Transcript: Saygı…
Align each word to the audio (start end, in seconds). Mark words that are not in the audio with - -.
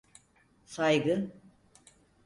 Saygı… 0.65 1.31